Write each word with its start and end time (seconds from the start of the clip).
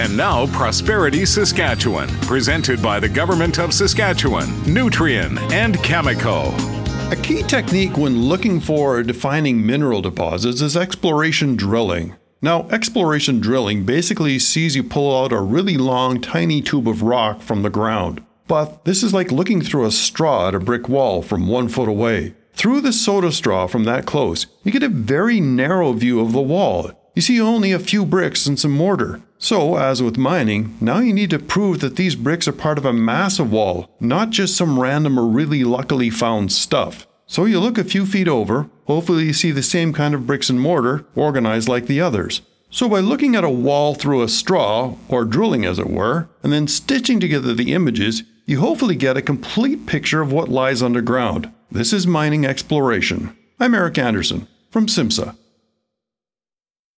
And 0.00 0.16
now, 0.16 0.46
Prosperity 0.46 1.26
Saskatchewan, 1.26 2.08
presented 2.22 2.82
by 2.82 2.98
the 3.00 3.08
Government 3.08 3.58
of 3.58 3.74
Saskatchewan, 3.74 4.46
Nutrien, 4.64 5.38
and 5.52 5.76
Cameco. 5.76 6.54
A 7.12 7.16
key 7.16 7.42
technique 7.42 7.98
when 7.98 8.22
looking 8.22 8.60
for 8.60 9.02
defining 9.02 9.64
mineral 9.64 10.00
deposits 10.00 10.62
is 10.62 10.74
exploration 10.74 11.54
drilling. 11.54 12.16
Now, 12.40 12.66
exploration 12.70 13.40
drilling 13.40 13.84
basically 13.84 14.38
sees 14.38 14.74
you 14.74 14.82
pull 14.82 15.22
out 15.22 15.34
a 15.34 15.40
really 15.42 15.76
long, 15.76 16.22
tiny 16.22 16.62
tube 16.62 16.88
of 16.88 17.02
rock 17.02 17.42
from 17.42 17.62
the 17.62 17.68
ground. 17.68 18.24
But 18.48 18.86
this 18.86 19.02
is 19.02 19.12
like 19.12 19.30
looking 19.30 19.60
through 19.60 19.84
a 19.84 19.90
straw 19.90 20.48
at 20.48 20.54
a 20.54 20.60
brick 20.60 20.88
wall 20.88 21.20
from 21.20 21.46
one 21.46 21.68
foot 21.68 21.90
away. 21.90 22.34
Through 22.54 22.80
the 22.80 22.94
soda 22.94 23.32
straw 23.32 23.66
from 23.66 23.84
that 23.84 24.06
close, 24.06 24.46
you 24.64 24.72
get 24.72 24.82
a 24.82 24.88
very 24.88 25.40
narrow 25.40 25.92
view 25.92 26.20
of 26.20 26.32
the 26.32 26.40
wall. 26.40 26.92
You 27.20 27.22
see 27.22 27.38
only 27.38 27.72
a 27.72 27.78
few 27.78 28.06
bricks 28.06 28.46
and 28.46 28.58
some 28.58 28.70
mortar. 28.70 29.20
So, 29.36 29.76
as 29.76 30.02
with 30.02 30.16
mining, 30.16 30.78
now 30.80 31.00
you 31.00 31.12
need 31.12 31.28
to 31.28 31.38
prove 31.38 31.80
that 31.80 31.96
these 31.96 32.16
bricks 32.16 32.48
are 32.48 32.52
part 32.52 32.78
of 32.78 32.86
a 32.86 32.94
massive 32.94 33.52
wall, 33.52 33.94
not 34.00 34.30
just 34.30 34.56
some 34.56 34.80
random 34.80 35.18
or 35.20 35.26
really 35.26 35.62
luckily 35.62 36.08
found 36.08 36.50
stuff. 36.50 37.06
So 37.26 37.44
you 37.44 37.60
look 37.60 37.76
a 37.76 37.84
few 37.84 38.06
feet 38.06 38.26
over, 38.26 38.70
hopefully 38.86 39.24
you 39.24 39.34
see 39.34 39.50
the 39.50 39.62
same 39.62 39.92
kind 39.92 40.14
of 40.14 40.26
bricks 40.26 40.48
and 40.48 40.58
mortar, 40.58 41.04
organized 41.14 41.68
like 41.68 41.88
the 41.88 42.00
others. 42.00 42.40
So 42.70 42.88
by 42.88 43.00
looking 43.00 43.36
at 43.36 43.44
a 43.44 43.50
wall 43.50 43.94
through 43.94 44.22
a 44.22 44.26
straw, 44.26 44.94
or 45.08 45.26
drilling 45.26 45.66
as 45.66 45.78
it 45.78 45.90
were, 45.90 46.30
and 46.42 46.50
then 46.50 46.68
stitching 46.68 47.20
together 47.20 47.52
the 47.52 47.74
images, 47.74 48.22
you 48.46 48.60
hopefully 48.60 48.96
get 48.96 49.18
a 49.18 49.20
complete 49.20 49.84
picture 49.84 50.22
of 50.22 50.32
what 50.32 50.48
lies 50.48 50.82
underground. 50.82 51.52
This 51.70 51.92
is 51.92 52.06
mining 52.06 52.46
exploration. 52.46 53.36
I'm 53.58 53.74
Eric 53.74 53.98
Anderson 53.98 54.48
from 54.70 54.86
CIMSA. 54.86 55.36